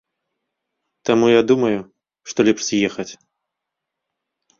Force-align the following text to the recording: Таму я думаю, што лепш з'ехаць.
Таму 1.09 1.25
я 1.29 1.41
думаю, 1.51 1.79
што 2.31 2.39
лепш 2.47 2.61
з'ехаць. 2.69 3.07